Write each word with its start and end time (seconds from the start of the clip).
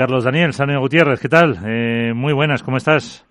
Carlos 0.00 0.24
Daniel, 0.24 0.54
Sanio 0.54 0.80
Gutiérrez, 0.80 1.20
¿qué 1.20 1.28
tal? 1.28 1.58
Eh, 1.62 2.14
muy 2.14 2.32
buenas, 2.32 2.62
¿cómo 2.62 2.78
estás? 2.78 3.26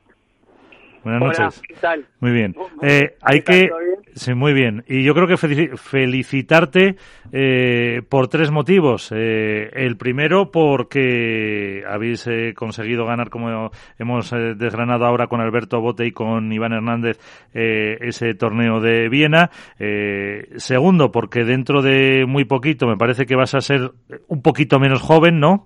Buenas 1.03 1.19
noches. 1.19 1.61
¿qué 1.67 1.73
tal? 1.81 2.05
Muy 2.19 2.31
bien. 2.31 2.55
Eh, 2.83 3.15
hay 3.23 3.41
que, 3.41 3.71
sí, 4.13 4.35
muy 4.35 4.53
bien. 4.53 4.83
Y 4.87 5.03
yo 5.03 5.15
creo 5.15 5.25
que 5.25 5.35
felicitarte 5.35 6.95
eh, 7.31 8.03
por 8.07 8.27
tres 8.27 8.51
motivos. 8.51 9.11
Eh, 9.11 9.71
el 9.73 9.97
primero, 9.97 10.51
porque 10.51 11.83
habéis 11.89 12.27
eh, 12.27 12.53
conseguido 12.55 13.03
ganar, 13.03 13.31
como 13.31 13.71
hemos 13.97 14.31
eh, 14.31 14.53
desgranado 14.55 15.05
ahora 15.05 15.25
con 15.25 15.41
Alberto 15.41 15.81
Bote 15.81 16.05
y 16.05 16.11
con 16.11 16.53
Iván 16.53 16.73
Hernández, 16.73 17.17
ese 17.51 18.35
torneo 18.35 18.79
de 18.79 19.09
Viena. 19.09 19.49
Eh, 19.79 20.49
segundo, 20.57 21.11
porque 21.11 21.45
dentro 21.45 21.81
de 21.81 22.27
muy 22.27 22.45
poquito 22.45 22.85
me 22.85 22.95
parece 22.95 23.25
que 23.25 23.35
vas 23.35 23.55
a 23.55 23.61
ser 23.61 23.89
un 24.27 24.43
poquito 24.43 24.77
menos 24.79 25.01
joven, 25.01 25.39
¿no? 25.39 25.65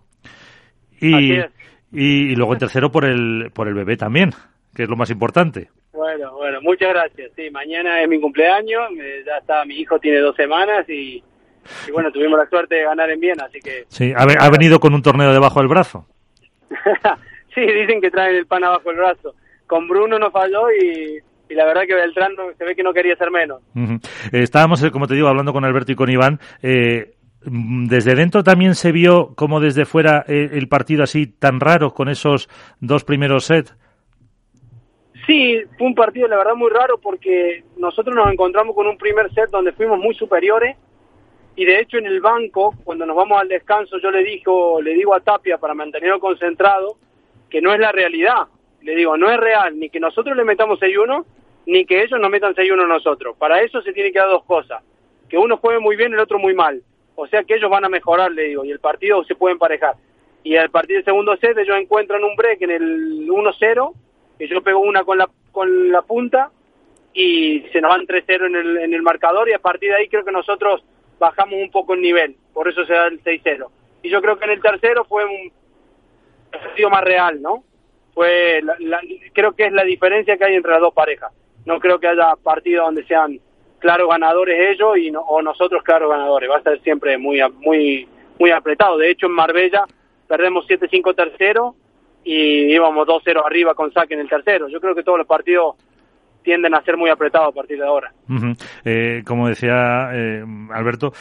Y, 1.07 1.39
y, 1.91 2.31
y 2.31 2.35
luego 2.35 2.53
en 2.53 2.59
tercero 2.59 2.91
por 2.91 3.05
el, 3.05 3.51
por 3.53 3.67
el 3.67 3.73
bebé 3.73 3.97
también 3.97 4.31
que 4.75 4.83
es 4.83 4.89
lo 4.89 4.95
más 4.95 5.09
importante. 5.09 5.69
Bueno, 5.91 6.33
bueno, 6.33 6.59
muchas 6.61 6.89
gracias. 6.89 7.31
Sí, 7.35 7.49
mañana 7.51 8.01
es 8.01 8.09
mi 8.09 8.19
cumpleaños, 8.19 8.89
eh, 8.99 9.23
ya 9.25 9.37
está, 9.37 9.63
mi 9.65 9.75
hijo 9.75 9.99
tiene 9.99 10.19
dos 10.19 10.35
semanas 10.35 10.87
y, 10.89 11.23
y, 11.87 11.91
bueno, 11.91 12.11
tuvimos 12.11 12.39
la 12.39 12.49
suerte 12.49 12.75
de 12.75 12.83
ganar 12.83 13.09
en 13.11 13.19
Viena, 13.19 13.45
así 13.45 13.59
que... 13.59 13.85
Sí, 13.87 14.11
ha, 14.15 14.23
ha 14.23 14.49
venido 14.49 14.79
con 14.79 14.93
un 14.93 15.01
torneo 15.01 15.31
debajo 15.31 15.59
del 15.59 15.69
brazo. 15.69 16.07
sí, 17.53 17.61
dicen 17.61 18.01
que 18.01 18.09
traen 18.09 18.35
el 18.35 18.47
pan 18.47 18.63
abajo 18.63 18.89
del 18.89 18.97
brazo. 18.97 19.35
Con 19.67 19.87
Bruno 19.87 20.17
no 20.17 20.31
falló 20.31 20.71
y, 20.71 21.19
y 21.49 21.53
la 21.53 21.65
verdad 21.65 21.83
que 21.87 21.93
Beltrán 21.93 22.31
se 22.57 22.65
ve 22.65 22.75
que 22.75 22.83
no 22.83 22.93
quería 22.93 23.15
ser 23.15 23.29
menos. 23.29 23.61
Uh 23.75 23.79
-huh. 23.79 24.07
eh, 24.31 24.41
estábamos, 24.43 24.83
como 24.91 25.07
te 25.07 25.13
digo, 25.13 25.27
hablando 25.27 25.53
con 25.53 25.63
Alberto 25.63 25.91
y 25.91 25.95
con 25.95 26.09
Iván. 26.09 26.39
Eh, 26.63 27.13
desde 27.45 28.15
dentro 28.15 28.43
también 28.43 28.75
se 28.75 28.91
vio 28.91 29.33
como 29.35 29.59
desde 29.59 29.85
fuera 29.85 30.23
eh, 30.27 30.49
el 30.53 30.67
partido 30.67 31.03
así 31.03 31.27
tan 31.27 31.59
raro 31.59 31.93
con 31.93 32.09
esos 32.09 32.49
dos 32.79 33.03
primeros 33.03 33.45
sets. 33.45 33.75
Sí, 35.25 35.61
fue 35.77 35.87
un 35.87 35.95
partido 35.95 36.27
la 36.27 36.37
verdad 36.37 36.55
muy 36.55 36.69
raro 36.69 36.97
porque 36.97 37.63
nosotros 37.77 38.15
nos 38.15 38.31
encontramos 38.31 38.75
con 38.75 38.87
un 38.87 38.97
primer 38.97 39.33
set 39.33 39.49
donde 39.49 39.71
fuimos 39.71 39.99
muy 39.99 40.13
superiores 40.15 40.75
y 41.55 41.65
de 41.65 41.79
hecho 41.79 41.97
en 41.97 42.07
el 42.07 42.19
banco, 42.19 42.73
cuando 42.83 43.05
nos 43.05 43.15
vamos 43.15 43.39
al 43.39 43.47
descanso, 43.47 43.97
yo 43.99 44.11
le 44.11 44.23
digo, 44.23 44.81
le 44.81 44.93
digo 44.93 45.15
a 45.15 45.19
Tapia 45.19 45.57
para 45.57 45.73
mantenerlo 45.73 46.19
concentrado 46.19 46.97
que 47.49 47.61
no 47.61 47.73
es 47.73 47.79
la 47.79 47.91
realidad. 47.91 48.47
Le 48.81 48.95
digo, 48.95 49.15
no 49.15 49.31
es 49.31 49.39
real 49.39 49.79
ni 49.79 49.89
que 49.89 49.99
nosotros 49.99 50.35
le 50.35 50.43
metamos 50.43 50.79
6-1 50.79 51.23
ni 51.67 51.85
que 51.85 52.03
ellos 52.03 52.19
nos 52.19 52.29
metan 52.29 52.55
6-1 52.55 52.87
nosotros. 52.87 53.37
Para 53.37 53.61
eso 53.61 53.81
se 53.81 53.93
tiene 53.93 54.11
que 54.11 54.19
dar 54.19 54.27
dos 54.27 54.43
cosas, 54.43 54.83
que 55.29 55.37
uno 55.37 55.57
juegue 55.57 55.79
muy 55.79 55.95
bien 55.95 56.13
el 56.13 56.19
otro 56.19 56.39
muy 56.39 56.53
mal. 56.53 56.81
O 57.15 57.27
sea 57.27 57.43
que 57.43 57.55
ellos 57.55 57.69
van 57.69 57.85
a 57.85 57.89
mejorar, 57.89 58.31
le 58.31 58.43
digo, 58.43 58.65
y 58.65 58.71
el 58.71 58.79
partido 58.79 59.23
se 59.23 59.35
puede 59.35 59.53
emparejar. 59.53 59.95
Y 60.43 60.55
al 60.55 60.69
partir 60.69 60.97
del 60.97 61.05
segundo 61.05 61.37
set 61.37 61.57
ellos 61.57 61.77
encuentran 61.77 62.23
un 62.23 62.35
break 62.35 62.61
en 62.63 62.71
el 62.71 63.27
1-0 63.29 63.93
que 64.37 64.47
yo 64.47 64.61
pego 64.61 64.79
una 64.79 65.03
con 65.03 65.17
la, 65.17 65.29
con 65.51 65.91
la 65.91 66.01
punta 66.01 66.51
y 67.13 67.61
se 67.71 67.79
nos 67.79 67.91
van 67.91 68.07
3-0 68.07 68.47
en 68.47 68.55
el, 68.55 68.77
en 68.77 68.93
el 68.93 69.01
marcador 69.01 69.47
y 69.47 69.53
a 69.53 69.59
partir 69.59 69.91
de 69.91 69.97
ahí 69.97 70.07
creo 70.09 70.25
que 70.25 70.31
nosotros 70.31 70.83
bajamos 71.19 71.59
un 71.61 71.71
poco 71.71 71.93
el 71.93 72.01
nivel, 72.01 72.35
por 72.53 72.67
eso 72.67 72.85
se 72.85 72.93
da 72.93 73.07
el 73.07 73.23
6-0. 73.23 73.67
Y 74.01 74.09
yo 74.09 74.21
creo 74.21 74.37
que 74.37 74.45
en 74.45 74.51
el 74.51 74.61
tercero 74.61 75.05
fue 75.05 75.23
un 75.23 75.51
partido 76.51 76.89
más 76.89 77.03
real, 77.03 77.41
¿no? 77.41 77.63
Fue 78.13 78.61
la, 78.61 78.99
creo 79.31 79.53
que 79.53 79.67
es 79.67 79.73
la 79.73 79.83
diferencia 79.83 80.37
que 80.37 80.45
hay 80.45 80.55
entre 80.55 80.71
las 80.71 80.81
dos 80.81 80.93
parejas. 80.93 81.31
No 81.65 81.79
creo 81.79 81.99
que 81.99 82.07
haya 82.07 82.35
partidos 82.43 82.85
donde 82.87 83.05
sean 83.05 83.39
claros 83.83 84.07
ganadores 84.09 84.57
ellos 84.71 84.97
y 84.97 85.11
no, 85.11 85.19
o 85.19 85.41
nosotros 85.41 85.83
claros 85.83 86.09
ganadores. 86.09 86.49
Va 86.49 86.57
a 86.57 86.63
ser 86.63 86.81
siempre 86.81 87.17
muy 87.17 87.39
muy 87.59 88.07
muy 88.39 88.51
apretado. 88.51 88.97
De 88.97 89.11
hecho 89.11 89.27
en 89.27 89.33
Marbella 89.33 89.83
perdemos 90.27 90.65
7-5 90.67 91.13
tercero 91.13 91.75
y 92.23 92.73
íbamos 92.73 93.05
2-0 93.05 93.45
arriba 93.45 93.75
con 93.75 93.91
saque 93.91 94.13
en 94.13 94.21
el 94.21 94.29
tercero. 94.29 94.69
Yo 94.69 94.79
creo 94.79 94.95
que 94.95 95.03
todos 95.03 95.17
los 95.17 95.27
partidos 95.27 95.75
tienden 96.43 96.73
a 96.73 96.81
ser 96.83 96.95
muy 96.97 97.09
apretados 97.09 97.49
a 97.49 97.51
partir 97.51 97.77
de 97.77 97.85
ahora. 97.85 98.13
Uh 98.29 98.33
-huh. 98.33 98.57
eh, 98.85 99.23
como 99.25 99.47
decía 99.49 100.09
eh, 100.13 100.43
Alberto, 100.71 101.11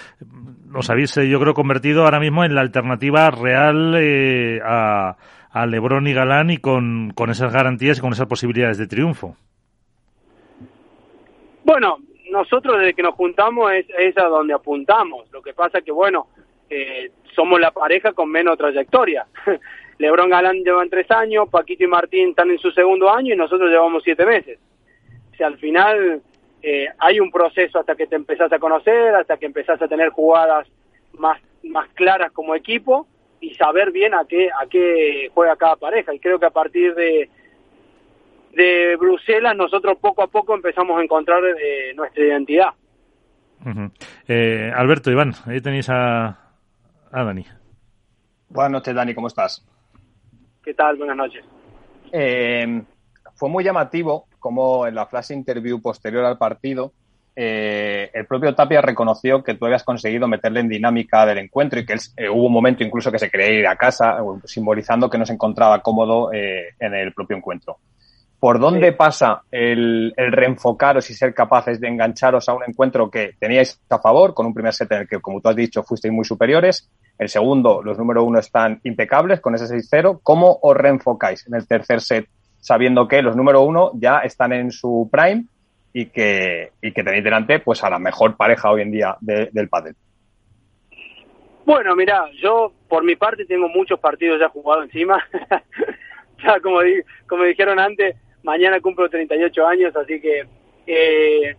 os 0.74 0.88
habéis, 0.90 1.16
eh, 1.16 1.28
yo 1.28 1.40
creo, 1.40 1.54
convertido 1.54 2.04
ahora 2.04 2.20
mismo 2.20 2.44
en 2.44 2.54
la 2.54 2.60
alternativa 2.60 3.28
real 3.30 3.94
eh, 3.96 4.60
a, 4.64 5.16
a 5.50 5.66
Lebron 5.66 6.06
y 6.06 6.12
Galán 6.12 6.50
y 6.50 6.58
con, 6.58 7.12
con 7.14 7.30
esas 7.30 7.52
garantías 7.52 7.98
y 7.98 8.00
con 8.00 8.12
esas 8.12 8.26
posibilidades 8.26 8.78
de 8.78 8.86
triunfo. 8.86 9.36
Bueno, 11.64 11.98
nosotros 12.32 12.78
desde 12.78 12.94
que 12.94 13.02
nos 13.02 13.14
juntamos 13.14 13.72
es, 13.72 13.86
es 13.98 14.16
a 14.18 14.24
donde 14.24 14.54
apuntamos. 14.54 15.30
Lo 15.30 15.42
que 15.42 15.52
pasa 15.52 15.82
que, 15.82 15.92
bueno, 15.92 16.26
eh, 16.70 17.10
somos 17.36 17.60
la 17.60 17.70
pareja 17.70 18.12
con 18.12 18.30
menos 18.30 18.56
trayectoria. 18.56 19.26
Lebron 19.98 20.30
Galán 20.30 20.64
llevan 20.64 20.88
tres 20.88 21.10
años, 21.10 21.48
Paquito 21.50 21.84
y 21.84 21.86
Martín 21.86 22.30
están 22.30 22.50
en 22.50 22.58
su 22.58 22.70
segundo 22.70 23.10
año 23.10 23.34
y 23.34 23.36
nosotros 23.36 23.70
llevamos 23.70 24.02
siete 24.02 24.24
meses. 24.24 24.58
O 25.32 25.36
sea, 25.36 25.48
al 25.48 25.58
final 25.58 26.22
eh, 26.62 26.88
hay 26.98 27.20
un 27.20 27.30
proceso 27.30 27.78
hasta 27.78 27.94
que 27.94 28.06
te 28.06 28.16
empezás 28.16 28.50
a 28.52 28.58
conocer, 28.58 29.14
hasta 29.14 29.36
que 29.36 29.46
empezás 29.46 29.80
a 29.80 29.88
tener 29.88 30.08
jugadas 30.08 30.66
más, 31.12 31.38
más 31.62 31.88
claras 31.90 32.32
como 32.32 32.54
equipo 32.54 33.06
y 33.40 33.54
saber 33.54 33.92
bien 33.92 34.14
a 34.14 34.24
qué, 34.26 34.48
a 34.48 34.66
qué 34.66 35.30
juega 35.34 35.56
cada 35.56 35.76
pareja. 35.76 36.14
Y 36.14 36.20
creo 36.20 36.38
que 36.38 36.46
a 36.46 36.50
partir 36.50 36.94
de, 36.94 37.28
de 38.52 38.96
Bruselas 38.96 39.56
nosotros 39.56 39.98
poco 40.00 40.22
a 40.22 40.28
poco 40.28 40.54
empezamos 40.54 40.98
a 40.98 41.02
encontrar 41.02 41.42
eh, 41.44 41.92
nuestra 41.94 42.24
identidad. 42.24 42.68
Uh 43.64 43.68
-huh. 43.68 43.92
eh, 44.28 44.72
Alberto, 44.74 45.10
Iván, 45.10 45.32
ahí 45.46 45.60
tenéis 45.60 45.88
a, 45.88 46.26
a 47.10 47.24
Dani. 47.24 47.44
Buenas 48.48 48.72
noches, 48.72 48.94
Dani, 48.94 49.14
¿cómo 49.14 49.28
estás? 49.28 49.64
¿Qué 50.62 50.74
tal? 50.74 50.96
Buenas 50.96 51.16
noches. 51.16 51.44
Eh, 52.12 52.82
fue 53.34 53.48
muy 53.48 53.64
llamativo 53.64 54.26
como 54.38 54.86
en 54.86 54.94
la 54.94 55.06
flash 55.06 55.32
interview 55.32 55.80
posterior 55.80 56.24
al 56.24 56.36
partido, 56.36 56.92
eh, 57.34 58.10
el 58.12 58.26
propio 58.26 58.54
Tapia 58.54 58.82
reconoció 58.82 59.42
que 59.42 59.54
tú 59.54 59.64
habías 59.64 59.84
conseguido 59.84 60.28
meterle 60.28 60.60
en 60.60 60.68
dinámica 60.68 61.24
del 61.24 61.38
encuentro 61.38 61.80
y 61.80 61.86
que 61.86 61.94
él, 61.94 62.00
eh, 62.16 62.28
hubo 62.28 62.46
un 62.46 62.52
momento 62.52 62.84
incluso 62.84 63.10
que 63.10 63.18
se 63.18 63.30
quería 63.30 63.50
ir 63.50 63.66
a 63.66 63.76
casa, 63.76 64.18
simbolizando 64.44 65.08
que 65.08 65.16
no 65.16 65.24
se 65.24 65.32
encontraba 65.32 65.80
cómodo 65.80 66.32
eh, 66.32 66.74
en 66.78 66.94
el 66.94 67.12
propio 67.12 67.36
encuentro. 67.36 67.78
¿Por 68.42 68.58
dónde 68.58 68.88
sí. 68.88 68.96
pasa 68.96 69.42
el, 69.52 70.12
el, 70.16 70.32
reenfocaros 70.32 71.08
y 71.10 71.14
ser 71.14 71.32
capaces 71.32 71.78
de 71.78 71.86
engancharos 71.86 72.48
a 72.48 72.54
un 72.54 72.64
encuentro 72.66 73.08
que 73.08 73.34
teníais 73.38 73.80
a 73.88 74.00
favor, 74.00 74.34
con 74.34 74.46
un 74.46 74.52
primer 74.52 74.72
set 74.72 74.90
en 74.90 75.02
el 75.02 75.08
que, 75.08 75.20
como 75.20 75.40
tú 75.40 75.48
has 75.48 75.54
dicho, 75.54 75.84
fuisteis 75.84 76.12
muy 76.12 76.24
superiores? 76.24 76.90
El 77.16 77.28
segundo, 77.28 77.84
los 77.84 77.96
número 77.96 78.24
uno 78.24 78.40
están 78.40 78.80
impecables 78.82 79.40
con 79.40 79.54
ese 79.54 79.72
6-0. 79.72 80.22
¿Cómo 80.24 80.58
os 80.60 80.76
reenfocáis 80.76 81.46
en 81.46 81.54
el 81.54 81.68
tercer 81.68 82.00
set 82.00 82.26
sabiendo 82.58 83.06
que 83.06 83.22
los 83.22 83.36
número 83.36 83.62
uno 83.62 83.92
ya 83.94 84.18
están 84.24 84.52
en 84.52 84.72
su 84.72 85.08
prime 85.08 85.44
y 85.92 86.06
que, 86.06 86.72
y 86.82 86.90
que 86.90 87.04
tenéis 87.04 87.22
delante 87.22 87.60
pues 87.60 87.84
a 87.84 87.90
la 87.90 88.00
mejor 88.00 88.36
pareja 88.36 88.72
hoy 88.72 88.82
en 88.82 88.90
día 88.90 89.16
de, 89.20 89.50
del 89.52 89.68
pádel. 89.68 89.94
Bueno, 91.64 91.94
mira, 91.94 92.24
yo 92.42 92.72
por 92.88 93.04
mi 93.04 93.14
parte 93.14 93.44
tengo 93.44 93.68
muchos 93.68 94.00
partidos 94.00 94.40
ya 94.40 94.48
jugados 94.48 94.86
encima. 94.86 95.22
ya 96.44 96.58
como, 96.58 96.80
di 96.80 96.94
como 97.28 97.44
dijeron 97.44 97.78
antes, 97.78 98.16
mañana 98.42 98.80
cumplo 98.80 99.08
38 99.08 99.66
años, 99.66 99.96
así 99.96 100.20
que 100.20 100.46
eh, 100.86 101.56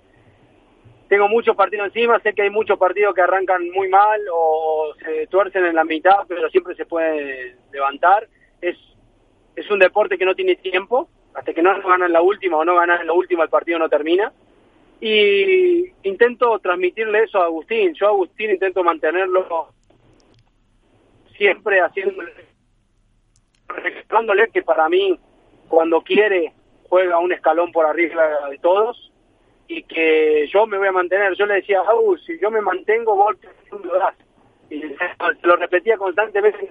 tengo 1.08 1.28
muchos 1.28 1.56
partidos 1.56 1.88
encima. 1.88 2.20
Sé 2.20 2.34
que 2.34 2.44
hay 2.44 2.50
muchos 2.50 2.78
partidos 2.78 3.14
que 3.14 3.22
arrancan 3.22 3.70
muy 3.72 3.88
mal 3.90 4.22
o 4.32 4.94
se 5.04 5.28
tuercen 5.28 5.66
en 5.66 5.76
la 5.76 5.84
mitad, 5.84 6.26
pero 6.28 6.50
siempre 6.50 6.76
se 6.76 6.86
puede 6.86 7.56
levantar. 7.72 8.28
Es 8.62 8.78
es 9.56 9.70
un 9.70 9.80
deporte 9.80 10.18
que 10.18 10.26
no 10.26 10.36
tiene 10.36 10.56
tiempo, 10.56 11.10
hasta 11.34 11.54
que 11.54 11.62
no 11.62 11.80
ganan 11.82 12.12
la 12.12 12.22
última 12.22 12.58
o 12.58 12.66
no 12.66 12.76
ganan 12.76 13.06
la 13.06 13.14
última 13.14 13.44
el 13.44 13.50
partido 13.50 13.80
no 13.80 13.90
termina. 13.90 14.32
Y 15.00 15.92
intento 16.04 16.60
transmitirle 16.60 17.24
eso 17.24 17.40
a 17.40 17.46
Agustín. 17.46 17.94
Yo 17.94 18.08
Agustín 18.08 18.52
intento 18.52 18.84
mantenerlo 18.84 19.70
siempre 21.38 21.82
haciéndole, 21.82 22.32
recordándole 23.68 24.50
que 24.50 24.62
para 24.64 24.88
mí 24.88 25.20
cuando 25.68 26.02
quiere 26.02 26.54
juega 26.94 27.18
un 27.18 27.34
escalón 27.34 27.72
por 27.72 27.88
arriba 27.88 28.24
de 28.52 28.60
todos 28.60 29.12
y 29.68 29.82
que 29.82 30.48
yo 30.54 30.68
me 30.68 30.78
voy 30.78 30.90
a 30.90 30.92
mantener. 30.92 31.34
Yo 31.36 31.48
le 31.48 31.56
decía 31.56 31.80
Agus, 31.80 32.24
si 32.24 32.40
yo 32.40 32.52
me 32.52 32.62
mantengo, 32.62 33.16
vos 33.16 33.36
lo 33.84 33.98
das. 33.98 34.14
Y 34.70 34.84
lo 35.42 35.56
repetía 35.56 35.98
constantemente 35.98 36.70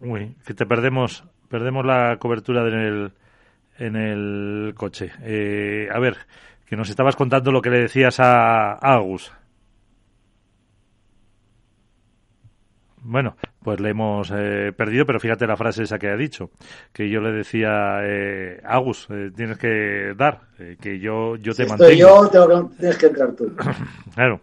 Uy, 0.00 0.36
que 0.46 0.52
te 0.52 0.66
perdemos, 0.66 1.24
perdemos 1.48 1.86
la 1.86 2.18
cobertura 2.18 2.68
en 2.68 2.74
el, 2.74 3.12
en 3.78 3.96
el 3.96 4.74
coche. 4.76 5.10
Eh, 5.22 5.88
a 5.90 5.98
ver, 5.98 6.16
que 6.66 6.76
nos 6.76 6.90
estabas 6.90 7.16
contando 7.16 7.52
lo 7.52 7.62
que 7.62 7.70
le 7.70 7.78
decías 7.78 8.20
a 8.20 8.74
Agus. 8.74 9.32
Bueno, 13.04 13.36
pues 13.62 13.80
le 13.80 13.90
hemos 13.90 14.32
eh, 14.34 14.72
perdido, 14.74 15.04
pero 15.04 15.20
fíjate 15.20 15.46
la 15.46 15.56
frase 15.56 15.82
esa 15.82 15.98
que 15.98 16.08
ha 16.08 16.16
dicho, 16.16 16.50
que 16.92 17.10
yo 17.10 17.20
le 17.20 17.32
decía, 17.32 17.98
eh, 18.02 18.60
Agus, 18.64 19.06
eh, 19.10 19.30
tienes 19.36 19.58
que 19.58 20.14
dar, 20.16 20.40
eh, 20.58 20.76
que 20.80 20.98
yo, 20.98 21.36
yo 21.36 21.52
te 21.52 21.64
si 21.64 21.68
mantengo. 21.68 21.90
Estoy 21.90 21.98
yo, 21.98 22.28
tengo 22.30 22.68
que, 22.68 22.76
tienes 22.76 22.98
que 22.98 23.06
entrar 23.06 23.32
tú. 23.32 23.52
claro. 24.14 24.40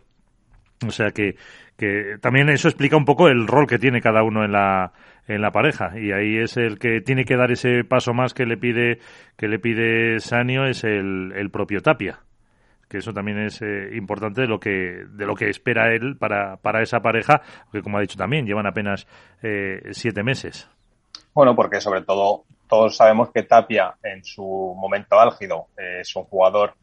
O 0.87 0.91
sea 0.91 1.11
que, 1.11 1.35
que 1.75 2.17
también 2.21 2.49
eso 2.49 2.67
explica 2.67 2.97
un 2.97 3.05
poco 3.05 3.27
el 3.27 3.47
rol 3.47 3.65
que 3.67 3.79
tiene 3.79 4.01
cada 4.01 4.23
uno 4.23 4.43
en 4.45 4.51
la 4.51 4.93
en 5.27 5.41
la 5.41 5.51
pareja 5.51 5.97
y 5.99 6.11
ahí 6.11 6.37
es 6.37 6.57
el 6.57 6.79
que 6.79 6.99
tiene 6.99 7.25
que 7.25 7.37
dar 7.37 7.51
ese 7.51 7.83
paso 7.83 8.11
más 8.11 8.33
que 8.33 8.47
le 8.47 8.57
pide 8.57 8.97
que 9.37 9.47
le 9.47 9.59
pide 9.59 10.19
Sanio 10.19 10.65
es 10.65 10.83
el, 10.83 11.31
el 11.35 11.51
propio 11.51 11.81
Tapia 11.81 12.21
que 12.91 12.99
eso 12.99 13.13
también 13.13 13.39
es 13.39 13.61
eh, 13.61 13.89
importante 13.93 14.41
de 14.41 14.47
lo 14.47 14.59
que 14.59 15.05
de 15.09 15.25
lo 15.25 15.35
que 15.35 15.49
espera 15.49 15.93
él 15.93 16.17
para, 16.17 16.57
para 16.57 16.81
esa 16.81 16.99
pareja 16.99 17.41
que 17.71 17.81
como 17.81 17.97
ha 17.97 18.01
dicho 18.01 18.17
también 18.17 18.45
llevan 18.45 18.67
apenas 18.67 19.07
eh, 19.41 19.81
siete 19.91 20.23
meses 20.23 20.69
bueno 21.33 21.55
porque 21.55 21.79
sobre 21.79 22.01
todo 22.01 22.43
todos 22.67 22.95
sabemos 22.95 23.31
que 23.31 23.43
Tapia 23.43 23.95
en 24.03 24.23
su 24.23 24.43
momento 24.77 25.19
álgido 25.19 25.67
es 25.77 26.15
un 26.15 26.23
jugador 26.25 26.73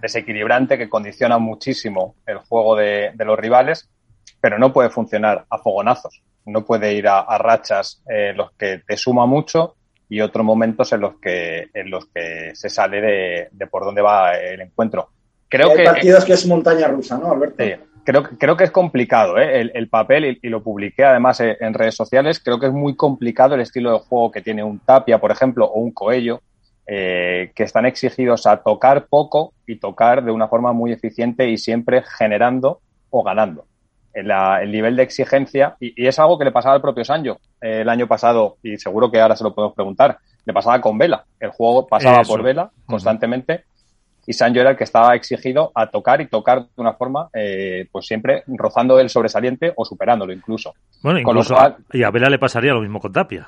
desequilibrante 0.00 0.76
que 0.76 0.88
condiciona 0.88 1.38
muchísimo 1.38 2.16
el 2.26 2.38
juego 2.38 2.76
de, 2.76 3.12
de 3.14 3.24
los 3.24 3.38
rivales 3.38 3.88
pero 4.42 4.58
no 4.58 4.72
puede 4.72 4.90
funcionar 4.90 5.46
a 5.48 5.58
fogonazos. 5.58 6.20
No 6.44 6.64
puede 6.64 6.92
ir 6.94 7.06
a, 7.06 7.38
rachas 7.38 8.02
en 8.08 8.36
los 8.36 8.50
que 8.52 8.82
te 8.84 8.96
suma 8.96 9.24
mucho 9.24 9.76
y 10.08 10.20
otros 10.20 10.44
momentos 10.44 10.92
en 10.92 11.00
los 11.00 11.14
que, 11.20 11.68
en 11.72 11.88
los 11.88 12.06
que 12.06 12.50
se 12.54 12.68
sale 12.68 13.48
de, 13.52 13.66
por 13.68 13.84
dónde 13.84 14.02
va 14.02 14.32
el 14.32 14.60
encuentro. 14.60 15.10
Creo 15.52 15.70
hay 15.70 15.76
que, 15.76 15.84
partidos 15.84 16.24
que 16.24 16.32
es 16.32 16.46
montaña 16.46 16.88
rusa, 16.88 17.18
¿no, 17.18 17.30
Alberto? 17.30 17.62
Sí, 17.62 17.72
creo, 18.04 18.22
creo 18.22 18.56
que 18.56 18.64
es 18.64 18.70
complicado 18.70 19.36
¿eh? 19.36 19.70
el, 19.74 19.88
papel 19.90 20.38
y, 20.40 20.48
lo 20.48 20.62
publiqué 20.62 21.04
además 21.04 21.40
en 21.40 21.74
redes 21.74 21.94
sociales. 21.94 22.40
Creo 22.42 22.58
que 22.58 22.68
es 22.68 22.72
muy 22.72 22.96
complicado 22.96 23.54
el 23.54 23.60
estilo 23.60 23.92
de 23.92 23.98
juego 23.98 24.30
que 24.30 24.40
tiene 24.40 24.64
un 24.64 24.78
Tapia, 24.78 25.18
por 25.18 25.30
ejemplo, 25.30 25.66
o 25.66 25.78
un 25.78 25.92
Coello, 25.92 26.40
eh, 26.86 27.52
que 27.54 27.64
están 27.64 27.84
exigidos 27.84 28.46
a 28.46 28.62
tocar 28.62 29.08
poco 29.08 29.52
y 29.66 29.76
tocar 29.76 30.24
de 30.24 30.32
una 30.32 30.48
forma 30.48 30.72
muy 30.72 30.90
eficiente 30.90 31.46
y 31.50 31.58
siempre 31.58 32.02
generando 32.18 32.80
o 33.10 33.22
ganando 33.22 33.66
el 34.14 34.70
nivel 34.70 34.96
de 34.96 35.02
exigencia, 35.02 35.76
y, 35.80 36.06
es 36.06 36.18
algo 36.18 36.38
que 36.38 36.44
le 36.44 36.52
pasaba 36.52 36.74
al 36.74 36.82
propio 36.82 37.04
Sancho 37.04 37.38
eh, 37.60 37.80
el 37.80 37.88
año 37.88 38.06
pasado, 38.06 38.56
y 38.62 38.76
seguro 38.76 39.10
que 39.10 39.20
ahora 39.20 39.36
se 39.36 39.44
lo 39.44 39.54
podemos 39.54 39.74
preguntar, 39.74 40.18
le 40.44 40.52
pasaba 40.52 40.80
con 40.80 40.98
Vela. 40.98 41.24
El 41.38 41.50
juego 41.50 41.86
pasaba 41.86 42.22
por 42.22 42.42
Vela 42.42 42.70
constantemente, 42.84 43.64
y 44.26 44.32
Sancho 44.32 44.60
era 44.60 44.70
el 44.70 44.76
que 44.76 44.84
estaba 44.84 45.14
exigido 45.14 45.72
a 45.74 45.88
tocar 45.88 46.20
y 46.20 46.26
tocar 46.26 46.62
de 46.62 46.68
una 46.76 46.94
forma, 46.94 47.28
eh, 47.34 47.86
pues 47.90 48.06
siempre 48.06 48.44
rozando 48.46 48.98
el 48.98 49.08
sobresaliente 49.08 49.72
o 49.76 49.84
superándolo 49.84 50.32
incluso. 50.32 50.74
Bueno, 51.02 51.18
incluso 51.18 51.56
y 51.92 52.02
a 52.02 52.10
Vela 52.10 52.30
le 52.30 52.38
pasaría 52.38 52.72
lo 52.72 52.80
mismo 52.80 53.00
con 53.00 53.12
Tapia. 53.12 53.46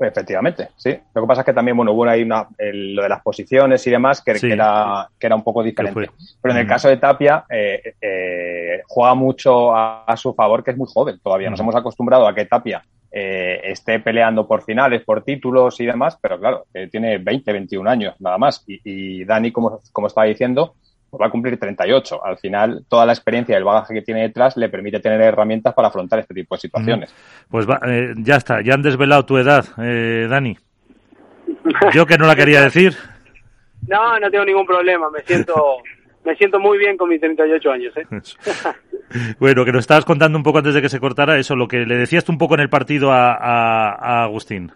Efectivamente, 0.00 0.68
sí. 0.76 0.96
Lo 1.12 1.22
que 1.22 1.26
pasa 1.26 1.40
es 1.40 1.46
que 1.46 1.52
también, 1.52 1.76
bueno, 1.76 1.90
hubo 1.90 2.08
ahí 2.08 2.22
una, 2.22 2.46
lo 2.56 3.02
de 3.02 3.08
las 3.08 3.20
posiciones 3.20 3.84
y 3.84 3.90
demás 3.90 4.22
que, 4.22 4.30
era, 4.30 5.08
que 5.18 5.26
era 5.26 5.34
un 5.34 5.42
poco 5.42 5.60
diferente. 5.64 6.08
Pero 6.40 6.54
en 6.54 6.60
el 6.60 6.68
caso 6.68 6.88
de 6.88 6.98
Tapia, 6.98 7.44
eh, 7.50 7.94
eh, 8.00 8.82
juega 8.86 9.14
mucho 9.14 9.74
a, 9.74 10.14
su 10.16 10.32
favor, 10.34 10.62
que 10.62 10.70
es 10.70 10.76
muy 10.76 10.86
joven 10.92 11.18
todavía. 11.20 11.50
Nos 11.50 11.58
hemos 11.58 11.74
acostumbrado 11.74 12.28
a 12.28 12.34
que 12.34 12.44
Tapia 12.44 12.80
eh, 13.10 13.60
esté 13.64 14.00
peleando 14.00 14.46
por 14.46 14.62
finales, 14.62 15.02
por 15.02 15.22
títulos 15.22 15.80
y 15.80 15.86
demás, 15.86 16.18
pero 16.20 16.38
claro, 16.38 16.66
tiene 16.90 17.18
20, 17.18 17.52
21 17.52 17.88
años 17.88 18.14
nada 18.20 18.38
más. 18.38 18.64
Y, 18.66 18.80
y 18.84 19.24
Dani, 19.24 19.50
como, 19.52 19.80
como 19.92 20.06
estaba 20.06 20.26
diciendo, 20.26 20.74
pues 21.10 21.20
va 21.20 21.26
a 21.26 21.30
cumplir 21.30 21.58
38. 21.58 22.24
Al 22.24 22.38
final, 22.38 22.84
toda 22.88 23.06
la 23.06 23.12
experiencia 23.12 23.54
y 23.54 23.56
el 23.56 23.64
bagaje 23.64 23.94
que 23.94 24.02
tiene 24.02 24.22
detrás 24.22 24.56
le 24.56 24.68
permite 24.68 25.00
tener 25.00 25.20
herramientas 25.20 25.74
para 25.74 25.88
afrontar 25.88 26.18
este 26.18 26.34
tipo 26.34 26.54
de 26.54 26.60
situaciones. 26.60 27.14
Pues 27.50 27.66
eh, 27.86 28.14
ya 28.16 28.36
está, 28.36 28.60
ya 28.60 28.74
han 28.74 28.82
desvelado 28.82 29.24
tu 29.24 29.38
edad, 29.38 29.64
eh, 29.78 30.26
Dani. 30.28 30.56
Yo 31.92 32.06
que 32.06 32.18
no 32.18 32.26
la 32.26 32.36
quería 32.36 32.62
decir. 32.62 32.94
No, 33.86 34.18
no 34.18 34.28
tengo 34.28 34.44
ningún 34.44 34.66
problema, 34.66 35.08
me 35.08 35.22
siento, 35.22 35.76
me 36.24 36.34
siento 36.34 36.58
muy 36.58 36.78
bien 36.78 36.96
con 36.96 37.08
mis 37.08 37.20
38 37.20 37.70
años. 37.70 37.96
¿eh? 37.96 38.06
bueno, 39.38 39.64
que 39.64 39.72
nos 39.72 39.80
estabas 39.80 40.04
contando 40.04 40.38
un 40.38 40.44
poco 40.44 40.58
antes 40.58 40.74
de 40.74 40.82
que 40.82 40.88
se 40.88 41.00
cortara 41.00 41.38
eso, 41.38 41.56
lo 41.56 41.68
que 41.68 41.86
le 41.86 41.96
decías 41.96 42.24
tú 42.24 42.32
un 42.32 42.38
poco 42.38 42.54
en 42.54 42.60
el 42.60 42.68
partido 42.68 43.10
a 43.12 44.24
Agustín. 44.24 44.72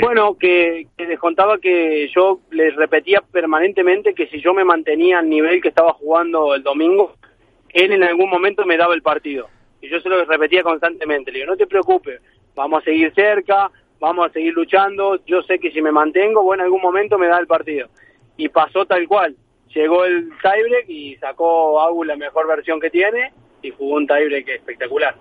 Bueno, 0.00 0.36
que, 0.38 0.86
que, 0.96 1.06
les 1.06 1.18
contaba 1.18 1.58
que 1.58 2.08
yo 2.14 2.40
les 2.50 2.74
repetía 2.76 3.20
permanentemente 3.20 4.14
que 4.14 4.26
si 4.28 4.40
yo 4.40 4.54
me 4.54 4.64
mantenía 4.64 5.18
al 5.18 5.28
nivel 5.28 5.60
que 5.60 5.68
estaba 5.68 5.92
jugando 5.94 6.54
el 6.54 6.62
domingo, 6.62 7.14
él 7.70 7.92
en 7.92 8.02
algún 8.02 8.28
momento 8.30 8.64
me 8.66 8.76
daba 8.76 8.94
el 8.94 9.02
partido. 9.02 9.48
Y 9.80 9.88
yo 9.88 10.00
se 10.00 10.08
lo 10.08 10.24
repetía 10.24 10.62
constantemente. 10.62 11.32
Le 11.32 11.40
digo, 11.40 11.52
no 11.52 11.56
te 11.56 11.66
preocupes, 11.66 12.20
vamos 12.54 12.82
a 12.82 12.84
seguir 12.84 13.12
cerca, 13.14 13.70
vamos 13.98 14.28
a 14.28 14.32
seguir 14.32 14.52
luchando. 14.52 15.24
Yo 15.26 15.42
sé 15.42 15.58
que 15.58 15.72
si 15.72 15.80
me 15.80 15.90
mantengo, 15.90 16.42
bueno, 16.42 16.62
en 16.62 16.66
algún 16.66 16.82
momento 16.82 17.18
me 17.18 17.28
da 17.28 17.38
el 17.38 17.46
partido. 17.46 17.88
Y 18.36 18.48
pasó 18.48 18.84
tal 18.84 19.08
cual. 19.08 19.34
Llegó 19.74 20.04
el 20.04 20.30
tiebreak 20.42 20.88
y 20.88 21.16
sacó 21.16 21.80
a 21.80 22.04
la 22.04 22.16
mejor 22.16 22.46
versión 22.46 22.80
que 22.80 22.90
tiene 22.90 23.32
y 23.62 23.70
jugó 23.70 23.96
un 23.96 24.06
tiebreak 24.06 24.48
espectacular. 24.48 25.14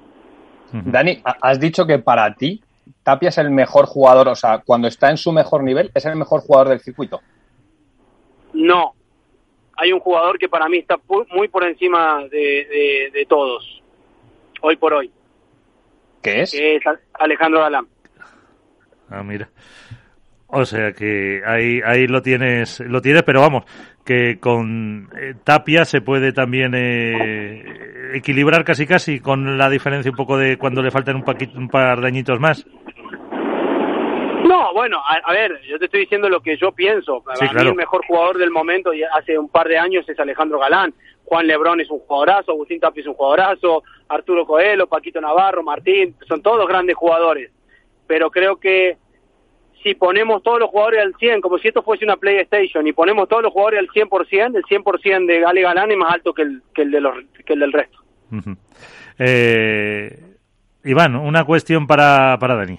Dani, 0.71 1.21
has 1.23 1.59
dicho 1.59 1.85
que 1.85 1.99
para 1.99 2.33
ti 2.33 2.61
Tapia 3.03 3.29
es 3.29 3.37
el 3.37 3.49
mejor 3.49 3.85
jugador, 3.85 4.27
o 4.29 4.35
sea, 4.35 4.59
cuando 4.59 4.87
está 4.87 5.09
en 5.09 5.17
su 5.17 5.31
mejor 5.31 5.63
nivel, 5.63 5.91
es 5.93 6.05
el 6.05 6.15
mejor 6.15 6.41
jugador 6.41 6.69
del 6.69 6.79
circuito. 6.79 7.21
No, 8.53 8.93
hay 9.77 9.91
un 9.91 9.99
jugador 9.99 10.37
que 10.37 10.49
para 10.49 10.69
mí 10.69 10.77
está 10.77 10.99
muy 11.31 11.47
por 11.47 11.63
encima 11.63 12.23
de, 12.29 13.25
todos, 13.27 13.81
hoy 14.61 14.75
por 14.75 14.93
hoy. 14.93 15.11
¿Qué 16.21 16.41
es? 16.41 16.51
Que 16.51 16.75
es 16.75 16.83
Alejandro 17.13 17.61
Galán. 17.61 17.87
Ah, 19.09 19.23
mira. 19.23 19.49
O 20.47 20.65
sea 20.65 20.91
que 20.91 21.41
ahí, 21.45 21.79
ahí 21.83 22.07
lo 22.07 22.21
tienes, 22.21 22.81
lo 22.81 23.01
tienes, 23.01 23.23
pero 23.23 23.39
vamos, 23.41 23.63
que 24.05 24.39
con 24.39 25.09
eh, 25.15 25.35
Tapia 25.43 25.85
se 25.85 26.01
puede 26.01 26.33
también 26.33 26.73
eh, 26.75 28.13
equilibrar 28.13 28.63
casi 28.63 28.85
casi 28.85 29.19
con 29.19 29.57
la 29.57 29.69
diferencia 29.69 30.11
un 30.11 30.17
poco 30.17 30.37
de 30.37 30.57
cuando 30.57 30.81
le 30.81 30.91
faltan 30.91 31.17
un, 31.17 31.23
un 31.55 31.69
par 31.69 32.01
de 32.01 32.07
añitos 32.07 32.39
más. 32.39 32.65
No, 34.47 34.73
bueno, 34.73 34.99
a, 35.07 35.31
ver, 35.31 35.61
yo 35.69 35.77
te 35.77 35.85
estoy 35.85 36.01
diciendo 36.01 36.27
lo 36.27 36.41
que 36.41 36.57
yo 36.57 36.71
pienso. 36.71 37.21
Para 37.21 37.53
mí 37.53 37.69
el 37.69 37.75
mejor 37.75 38.05
jugador 38.05 38.37
del 38.37 38.49
momento 38.49 38.93
y 38.93 39.03
hace 39.03 39.37
un 39.37 39.49
par 39.49 39.67
de 39.67 39.77
años 39.77 40.07
es 40.09 40.19
Alejandro 40.19 40.59
Galán. 40.59 40.93
Juan 41.25 41.47
Lebrón 41.47 41.79
es 41.79 41.89
un 41.89 41.99
jugadorazo, 41.99 42.51
Agustín 42.51 42.79
Tapia 42.79 43.01
es 43.01 43.07
un 43.07 43.13
jugadorazo, 43.13 43.83
Arturo 44.09 44.45
Coelho, 44.45 44.87
Paquito 44.87 45.21
Navarro, 45.21 45.63
Martín, 45.63 46.15
son 46.27 46.41
todos 46.41 46.67
grandes 46.67 46.95
jugadores. 46.97 47.51
Pero 48.07 48.29
creo 48.29 48.57
que 48.57 48.97
si 49.83 49.95
ponemos 49.95 50.43
todos 50.43 50.59
los 50.59 50.69
jugadores 50.69 51.01
al 51.01 51.15
100, 51.15 51.41
como 51.41 51.57
si 51.57 51.67
esto 51.67 51.81
fuese 51.83 52.05
una 52.05 52.17
PlayStation, 52.17 52.85
y 52.87 52.93
ponemos 52.93 53.27
todos 53.27 53.43
los 53.43 53.51
jugadores 53.51 53.79
al 53.79 53.87
100%, 53.87 54.55
el 54.55 54.63
100% 54.63 55.27
de 55.27 55.39
Gale 55.39 55.61
Galán 55.61 55.91
es 55.91 55.97
más 55.97 56.13
alto 56.13 56.33
que 56.33 56.43
el, 56.43 56.61
que 56.73 56.83
el, 56.83 56.91
de 56.91 57.01
los, 57.01 57.15
que 57.45 57.53
el 57.53 57.59
del 57.59 57.73
resto. 57.73 57.99
eh, 59.19 60.19
Iván, 60.83 61.15
una 61.15 61.43
cuestión 61.45 61.85
para, 61.87 62.37
para 62.39 62.55
Dani. 62.55 62.77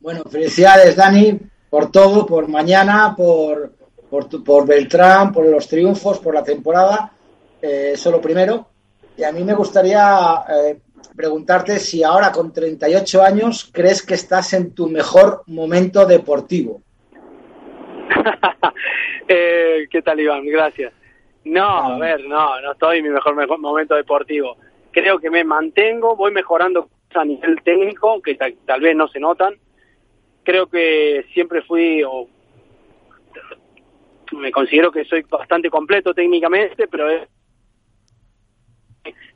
Bueno, 0.00 0.22
felicidades 0.30 0.96
Dani 0.96 1.38
por 1.68 1.90
todo, 1.90 2.26
por 2.26 2.48
mañana, 2.48 3.14
por, 3.16 3.72
por, 4.08 4.44
por 4.44 4.66
Beltrán, 4.66 5.32
por 5.32 5.46
los 5.46 5.68
triunfos, 5.68 6.18
por 6.18 6.34
la 6.34 6.44
temporada. 6.44 7.12
Eh, 7.60 7.90
eso 7.94 8.10
lo 8.10 8.20
primero. 8.20 8.68
Y 9.16 9.24
a 9.24 9.32
mí 9.32 9.42
me 9.44 9.54
gustaría 9.54 10.44
eh, 10.48 10.78
preguntarte 11.16 11.78
si 11.78 12.02
ahora 12.02 12.32
con 12.32 12.52
38 12.52 13.22
años 13.22 13.70
crees 13.72 14.04
que 14.04 14.14
estás 14.14 14.52
en 14.52 14.74
tu 14.74 14.88
mejor 14.88 15.42
momento 15.46 16.06
deportivo. 16.06 16.82
eh, 19.28 19.86
¿Qué 19.90 20.02
tal, 20.02 20.20
Iván? 20.20 20.46
Gracias. 20.46 20.92
No, 21.44 21.64
a 21.64 21.94
ah. 21.94 21.98
ver, 21.98 22.24
no, 22.24 22.60
no 22.60 22.72
estoy 22.72 22.98
en 22.98 23.04
mi 23.04 23.10
mejor, 23.10 23.58
momento 23.58 23.94
deportivo. 23.94 24.56
Creo 24.90 25.18
que 25.18 25.30
me 25.30 25.44
mantengo, 25.44 26.16
voy 26.16 26.32
mejorando 26.32 26.88
a 27.14 27.24
nivel 27.24 27.62
técnico, 27.62 28.20
que 28.20 28.34
tal, 28.34 28.80
vez 28.80 28.96
no 28.96 29.08
se 29.08 29.20
notan. 29.20 29.54
Creo 30.42 30.66
que 30.66 31.24
siempre 31.32 31.62
fui, 31.62 32.02
o 32.02 32.28
me 34.32 34.50
considero 34.50 34.90
que 34.90 35.04
soy 35.04 35.22
bastante 35.22 35.70
completo 35.70 36.12
técnicamente, 36.12 36.88
pero 36.88 37.08
es, 37.10 37.28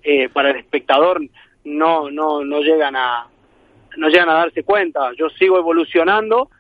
eh, 0.02 0.28
para 0.30 0.50
el 0.50 0.56
espectador 0.56 1.20
no, 1.64 2.10
no, 2.10 2.44
no 2.44 2.60
llegan 2.60 2.96
a, 2.96 3.26
no 3.96 4.08
llegan 4.08 4.28
a 4.28 4.34
darse 4.34 4.62
cuenta. 4.62 5.12
Yo 5.16 5.28
sigo 5.30 5.58
evolucionando, 5.58 6.50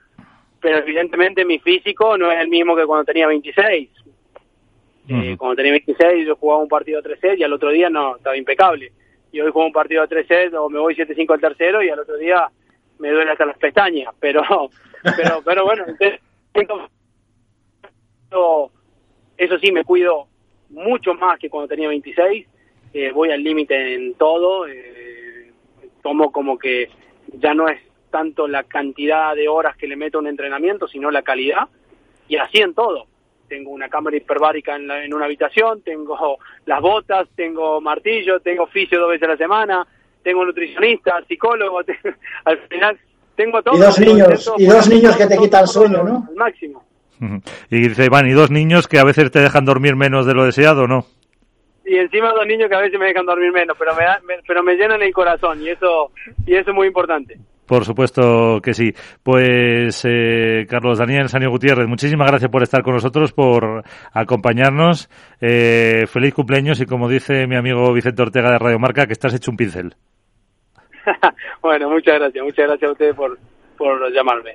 pero 0.60 0.78
evidentemente 0.78 1.44
mi 1.44 1.58
físico 1.58 2.16
no 2.18 2.30
es 2.30 2.40
el 2.40 2.48
mismo 2.48 2.76
que 2.76 2.86
cuando 2.86 3.04
tenía 3.04 3.26
26. 3.26 3.90
Eh, 5.08 5.36
cuando 5.36 5.56
tenía 5.56 5.72
26 5.72 6.26
yo 6.26 6.36
jugaba 6.36 6.62
un 6.62 6.68
partido 6.68 7.02
3 7.02 7.38
y 7.38 7.42
al 7.42 7.52
otro 7.52 7.70
día 7.70 7.90
no, 7.90 8.16
estaba 8.16 8.36
impecable. 8.36 8.92
Y 9.32 9.40
hoy 9.40 9.50
juego 9.50 9.66
un 9.66 9.72
partido 9.72 10.06
3 10.06 10.26
sets 10.26 10.54
o 10.54 10.68
me 10.68 10.78
voy 10.78 10.94
7-5 10.94 11.34
al 11.34 11.40
tercero 11.40 11.82
y 11.82 11.88
al 11.88 12.00
otro 12.00 12.16
día 12.16 12.48
me 12.98 13.10
duele 13.10 13.30
hasta 13.30 13.46
las 13.46 13.58
pestañas. 13.58 14.14
Pero, 14.20 14.42
pero, 15.16 15.42
pero 15.44 15.64
bueno, 15.64 15.84
eso 19.36 19.58
sí, 19.58 19.72
me 19.72 19.84
cuido 19.84 20.26
mucho 20.68 21.14
más 21.14 21.38
que 21.38 21.50
cuando 21.50 21.68
tenía 21.68 21.88
26 21.88 22.46
eh, 22.92 23.12
voy 23.12 23.30
al 23.30 23.42
límite 23.42 23.94
en 23.94 24.14
todo, 24.14 24.66
eh, 24.66 25.52
tomo 26.02 26.32
como 26.32 26.58
que 26.58 26.88
ya 27.34 27.54
no 27.54 27.68
es 27.68 27.80
tanto 28.10 28.48
la 28.48 28.64
cantidad 28.64 29.34
de 29.34 29.48
horas 29.48 29.76
que 29.76 29.86
le 29.86 29.96
meto 29.96 30.18
a 30.18 30.20
un 30.20 30.26
entrenamiento, 30.26 30.88
sino 30.88 31.10
la 31.10 31.22
calidad, 31.22 31.68
y 32.28 32.36
así 32.36 32.58
en 32.58 32.74
todo. 32.74 33.06
tengo 33.48 33.70
una 33.70 33.88
cámara 33.88 34.16
hiperbárica 34.16 34.76
en, 34.76 34.90
en 34.90 35.14
una 35.14 35.24
habitación, 35.26 35.82
tengo 35.82 36.38
las 36.66 36.80
botas, 36.80 37.28
tengo 37.34 37.80
martillo, 37.80 38.40
tengo 38.40 38.64
oficio 38.64 39.00
dos 39.00 39.10
veces 39.10 39.28
a 39.28 39.32
la 39.32 39.36
semana, 39.36 39.86
tengo 40.22 40.44
nutricionista, 40.44 41.22
psicólogo, 41.26 41.80
al 42.44 42.58
final 42.68 42.98
tengo 43.36 43.62
todo. 43.62 43.76
Y 43.76 43.80
dos 43.80 43.98
niños, 43.98 44.52
y 44.58 44.66
dos 44.66 44.88
niños 44.88 45.16
que 45.16 45.26
te 45.26 45.36
quitan 45.38 45.66
sueño, 45.66 46.02
¿no? 46.02 46.26
Al 46.28 46.36
máximo. 46.36 46.84
Y 47.70 47.88
dice, 47.88 48.06
Iván, 48.06 48.26
y 48.28 48.32
dos 48.32 48.50
niños 48.50 48.88
que 48.88 48.98
a 48.98 49.04
veces 49.04 49.30
te 49.30 49.40
dejan 49.40 49.64
dormir 49.64 49.94
menos 49.94 50.26
de 50.26 50.34
lo 50.34 50.44
deseado, 50.44 50.86
¿no? 50.86 51.04
Y 51.90 51.98
encima 51.98 52.32
dos 52.32 52.46
niños 52.46 52.68
que 52.68 52.76
a 52.76 52.80
veces 52.80 53.00
me 53.00 53.06
dejan 53.06 53.26
dormir 53.26 53.50
menos, 53.50 53.76
pero 53.76 53.92
me, 53.96 54.04
pero 54.46 54.62
me 54.62 54.76
llenan 54.76 55.02
el 55.02 55.12
corazón 55.12 55.60
y 55.60 55.70
eso, 55.70 56.12
y 56.46 56.54
eso 56.54 56.70
es 56.70 56.76
muy 56.76 56.86
importante. 56.86 57.36
Por 57.66 57.84
supuesto 57.84 58.60
que 58.62 58.74
sí. 58.74 58.92
Pues 59.24 60.04
eh, 60.08 60.68
Carlos 60.70 60.98
Daniel 60.98 61.28
Sanio 61.28 61.50
Gutiérrez, 61.50 61.88
muchísimas 61.88 62.28
gracias 62.28 62.48
por 62.48 62.62
estar 62.62 62.84
con 62.84 62.94
nosotros, 62.94 63.32
por 63.32 63.82
acompañarnos. 64.12 65.10
Eh, 65.40 66.04
feliz 66.06 66.32
cumpleaños 66.32 66.80
y 66.80 66.86
como 66.86 67.08
dice 67.08 67.48
mi 67.48 67.56
amigo 67.56 67.92
Vicente 67.92 68.22
Ortega 68.22 68.52
de 68.52 68.58
Radio 68.60 68.78
Marca, 68.78 69.06
que 69.06 69.14
estás 69.14 69.34
hecho 69.34 69.50
un 69.50 69.56
pincel. 69.56 69.92
bueno, 71.60 71.90
muchas 71.90 72.20
gracias, 72.20 72.44
muchas 72.44 72.68
gracias 72.68 72.88
a 72.88 72.92
ustedes 72.92 73.16
por, 73.16 73.36
por 73.76 74.12
llamarme. 74.12 74.48